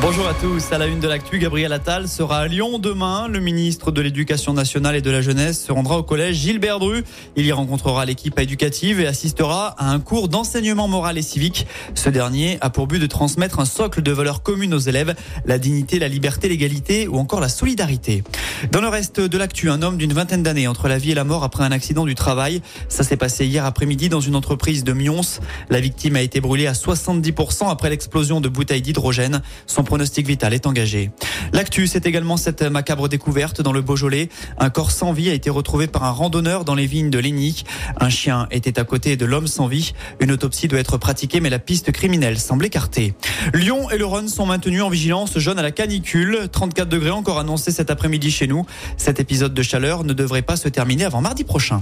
Bonjour 0.00 0.28
à 0.28 0.34
tous. 0.34 0.70
À 0.70 0.78
la 0.78 0.86
une 0.86 1.00
de 1.00 1.08
l'actu, 1.08 1.40
Gabriel 1.40 1.72
Attal 1.72 2.06
sera 2.06 2.38
à 2.38 2.46
Lyon 2.46 2.78
demain. 2.78 3.26
Le 3.26 3.40
ministre 3.40 3.90
de 3.90 4.00
l'Éducation 4.00 4.52
nationale 4.52 4.94
et 4.94 5.00
de 5.00 5.10
la 5.10 5.20
jeunesse 5.20 5.64
se 5.64 5.72
rendra 5.72 5.98
au 5.98 6.04
collège 6.04 6.36
Gilbert 6.36 6.78
Dru. 6.78 7.02
Il 7.34 7.44
y 7.44 7.50
rencontrera 7.50 8.04
l'équipe 8.04 8.38
éducative 8.38 9.00
et 9.00 9.08
assistera 9.08 9.74
à 9.76 9.90
un 9.90 9.98
cours 9.98 10.28
d'enseignement 10.28 10.86
moral 10.86 11.18
et 11.18 11.22
civique. 11.22 11.66
Ce 11.94 12.10
dernier 12.10 12.58
a 12.60 12.70
pour 12.70 12.86
but 12.86 13.00
de 13.00 13.06
transmettre 13.06 13.58
un 13.58 13.64
socle 13.64 14.00
de 14.00 14.12
valeurs 14.12 14.44
communes 14.44 14.72
aux 14.72 14.78
élèves, 14.78 15.16
la 15.44 15.58
dignité, 15.58 15.98
la 15.98 16.08
liberté, 16.08 16.48
l'égalité 16.48 17.08
ou 17.08 17.16
encore 17.16 17.40
la 17.40 17.48
solidarité. 17.48 18.22
Dans 18.70 18.80
le 18.80 18.88
reste 18.88 19.20
de 19.20 19.38
l'actu, 19.38 19.68
un 19.68 19.82
homme 19.82 19.96
d'une 19.96 20.12
vingtaine 20.12 20.44
d'années 20.44 20.68
entre 20.68 20.86
la 20.86 20.98
vie 20.98 21.10
et 21.10 21.14
la 21.14 21.24
mort 21.24 21.42
après 21.42 21.64
un 21.64 21.72
accident 21.72 22.04
du 22.04 22.14
travail. 22.14 22.62
Ça 22.88 23.02
s'est 23.02 23.16
passé 23.16 23.46
hier 23.46 23.64
après-midi 23.64 24.08
dans 24.08 24.20
une 24.20 24.36
entreprise 24.36 24.84
de 24.84 24.92
Mions. 24.92 25.40
La 25.70 25.80
victime 25.80 26.14
a 26.14 26.22
été 26.22 26.40
brûlée 26.40 26.68
à 26.68 26.72
70% 26.72 27.68
après 27.68 27.90
l'explosion 27.90 28.40
de 28.40 28.48
bouteilles 28.48 28.82
d'hydrogène. 28.82 29.42
Pronostic 29.88 30.26
vital 30.26 30.52
est 30.52 30.66
engagé. 30.66 31.10
L'actu, 31.54 31.86
c'est 31.86 32.04
également 32.04 32.36
cette 32.36 32.60
macabre 32.60 33.08
découverte 33.08 33.62
dans 33.62 33.72
le 33.72 33.80
Beaujolais. 33.80 34.28
Un 34.58 34.68
corps 34.68 34.90
sans 34.90 35.12
vie 35.12 35.30
a 35.30 35.32
été 35.32 35.48
retrouvé 35.48 35.86
par 35.86 36.04
un 36.04 36.10
randonneur 36.10 36.66
dans 36.66 36.74
les 36.74 36.84
vignes 36.84 37.08
de 37.08 37.18
Lény. 37.18 37.64
Un 37.98 38.10
chien 38.10 38.48
était 38.50 38.78
à 38.78 38.84
côté 38.84 39.16
de 39.16 39.24
l'homme 39.24 39.46
sans 39.46 39.66
vie. 39.66 39.94
Une 40.20 40.30
autopsie 40.30 40.68
doit 40.68 40.78
être 40.78 40.98
pratiquée, 40.98 41.40
mais 41.40 41.48
la 41.48 41.58
piste 41.58 41.90
criminelle 41.90 42.38
semble 42.38 42.66
écartée. 42.66 43.14
Lyon 43.54 43.88
et 43.90 43.96
le 43.96 44.04
Rhône 44.04 44.28
sont 44.28 44.44
maintenus 44.44 44.82
en 44.82 44.90
vigilance 44.90 45.38
jaune 45.38 45.58
à 45.58 45.62
la 45.62 45.70
canicule. 45.70 46.48
34 46.52 46.86
degrés 46.86 47.10
encore 47.10 47.38
annoncés 47.38 47.72
cet 47.72 47.90
après-midi 47.90 48.30
chez 48.30 48.46
nous. 48.46 48.66
Cet 48.98 49.20
épisode 49.20 49.54
de 49.54 49.62
chaleur 49.62 50.04
ne 50.04 50.12
devrait 50.12 50.42
pas 50.42 50.56
se 50.56 50.68
terminer 50.68 51.06
avant 51.06 51.22
mardi 51.22 51.44
prochain. 51.44 51.80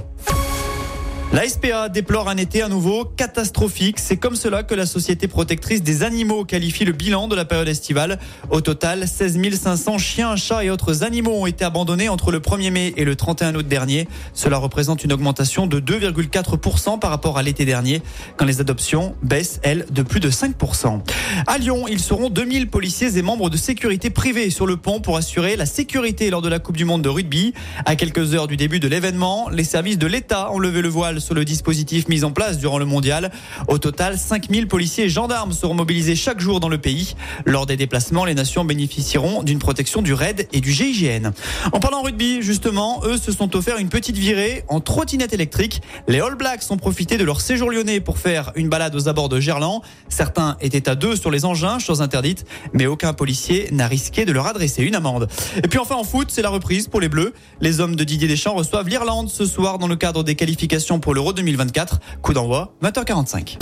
La 1.32 1.46
SPA 1.46 1.88
déplore 1.88 2.28
un 2.28 2.36
été 2.36 2.62
à 2.62 2.68
nouveau 2.68 3.04
catastrophique. 3.04 3.98
C'est 3.98 4.16
comme 4.16 4.36
cela 4.36 4.62
que 4.62 4.74
la 4.74 4.86
Société 4.86 5.26
protectrice 5.26 5.82
des 5.82 6.04
animaux 6.04 6.44
qualifie 6.44 6.84
le 6.84 6.92
bilan 6.92 7.26
de 7.26 7.34
la 7.34 7.44
période 7.44 7.66
estivale. 7.66 8.18
Au 8.50 8.60
total, 8.60 9.08
16 9.08 9.36
500 9.54 9.98
chiens, 9.98 10.36
chats 10.36 10.64
et 10.64 10.70
autres 10.70 11.02
animaux 11.02 11.32
ont 11.32 11.46
été 11.46 11.64
abandonnés 11.64 12.08
entre 12.08 12.30
le 12.30 12.38
1er 12.38 12.70
mai 12.70 12.94
et 12.96 13.04
le 13.04 13.16
31 13.16 13.56
août 13.56 13.66
dernier. 13.66 14.08
Cela 14.34 14.56
représente 14.56 15.02
une 15.02 15.12
augmentation 15.12 15.66
de 15.66 15.80
2,4% 15.80 17.00
par 17.00 17.10
rapport 17.10 17.38
à 17.38 17.42
l'été 17.42 17.64
dernier, 17.64 18.02
quand 18.36 18.46
les 18.46 18.60
adoptions 18.60 19.16
baissent, 19.22 19.58
elles, 19.62 19.84
de 19.90 20.02
plus 20.02 20.20
de 20.20 20.30
5%. 20.30 21.00
À 21.46 21.58
Lyon, 21.58 21.86
ils 21.88 22.00
seront 22.00 22.30
2000 22.30 22.70
policiers 22.70 23.18
et 23.18 23.22
membres 23.22 23.50
de 23.50 23.56
sécurité 23.56 24.10
privée 24.10 24.48
sur 24.50 24.66
le 24.66 24.76
pont 24.76 25.00
pour 25.00 25.16
assurer 25.16 25.56
la 25.56 25.66
sécurité 25.66 26.30
lors 26.30 26.40
de 26.40 26.48
la 26.48 26.60
Coupe 26.60 26.76
du 26.76 26.84
Monde 26.84 27.02
de 27.02 27.08
rugby. 27.08 27.52
À 27.84 27.96
quelques 27.96 28.34
heures 28.34 28.46
du 28.46 28.56
début 28.56 28.78
de 28.78 28.88
l'événement, 28.88 29.48
les 29.50 29.64
services 29.64 29.98
de 29.98 30.06
l'État 30.06 30.52
ont 30.52 30.60
levé 30.60 30.80
le 30.80 30.88
voile 30.88 31.15
sur 31.20 31.34
le 31.34 31.44
dispositif 31.44 32.08
mis 32.08 32.24
en 32.24 32.32
place 32.32 32.58
durant 32.58 32.78
le 32.78 32.84
mondial. 32.84 33.30
Au 33.68 33.78
total, 33.78 34.18
5000 34.18 34.68
policiers 34.68 35.04
et 35.04 35.08
gendarmes 35.08 35.52
seront 35.52 35.74
mobilisés 35.74 36.16
chaque 36.16 36.40
jour 36.40 36.60
dans 36.60 36.68
le 36.68 36.78
pays. 36.78 37.14
Lors 37.44 37.66
des 37.66 37.76
déplacements, 37.76 38.24
les 38.24 38.34
nations 38.34 38.64
bénéficieront 38.64 39.42
d'une 39.42 39.58
protection 39.58 40.02
du 40.02 40.12
RAID 40.14 40.48
et 40.52 40.60
du 40.60 40.72
GIGN. 40.72 41.30
En 41.72 41.80
parlant 41.80 42.02
rugby, 42.02 42.42
justement, 42.42 43.02
eux 43.04 43.18
se 43.18 43.32
sont 43.32 43.56
offerts 43.56 43.78
une 43.78 43.88
petite 43.88 44.16
virée 44.16 44.64
en 44.68 44.80
trottinette 44.80 45.32
électrique. 45.32 45.82
Les 46.08 46.20
All 46.20 46.34
Blacks 46.34 46.64
ont 46.70 46.76
profité 46.76 47.16
de 47.18 47.24
leur 47.24 47.40
séjour 47.40 47.70
lyonnais 47.70 48.00
pour 48.00 48.18
faire 48.18 48.52
une 48.54 48.68
balade 48.68 48.94
aux 48.94 49.08
abords 49.08 49.28
de 49.28 49.40
Gerland. 49.40 49.82
Certains 50.08 50.56
étaient 50.60 50.88
à 50.88 50.94
deux 50.94 51.16
sur 51.16 51.30
les 51.30 51.44
engins, 51.44 51.78
chose 51.78 52.02
interdite, 52.02 52.44
mais 52.72 52.86
aucun 52.86 53.12
policier 53.12 53.68
n'a 53.72 53.86
risqué 53.86 54.24
de 54.24 54.32
leur 54.32 54.46
adresser 54.46 54.82
une 54.82 54.94
amende. 54.94 55.28
Et 55.62 55.68
puis 55.68 55.78
enfin 55.78 55.96
en 55.96 56.04
foot, 56.04 56.28
c'est 56.30 56.42
la 56.42 56.50
reprise 56.50 56.88
pour 56.88 57.00
les 57.00 57.08
Bleus. 57.08 57.34
Les 57.60 57.80
hommes 57.80 57.96
de 57.96 58.04
Didier 58.04 58.28
Deschamps 58.28 58.54
reçoivent 58.54 58.88
l'Irlande 58.88 59.28
ce 59.28 59.46
soir 59.46 59.78
dans 59.78 59.88
le 59.88 59.96
cadre 59.96 60.22
des 60.22 60.34
qualifications 60.34 61.00
pour 61.06 61.14
l'Euro 61.14 61.32
2024. 61.32 62.00
Coup 62.20 62.32
d'envoi, 62.32 62.74
20h45. 62.82 63.58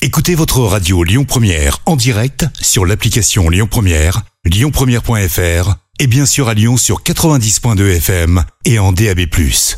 Écoutez 0.00 0.34
votre 0.34 0.60
radio 0.60 1.04
Lyon 1.04 1.26
Première 1.26 1.80
en 1.84 1.94
direct 1.94 2.46
sur 2.58 2.86
l'application 2.86 3.50
Lyon 3.50 3.68
Première, 3.70 4.22
lyonpremière.fr 4.46 5.74
et 5.98 6.06
bien 6.06 6.24
sûr 6.24 6.48
à 6.48 6.54
Lyon 6.54 6.78
sur 6.78 7.02
90.2 7.02 7.96
FM 7.96 8.42
et 8.64 8.78
en 8.78 8.92
DAB+. 8.92 9.18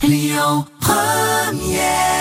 Lyon 0.04 0.64
Première 0.80 2.11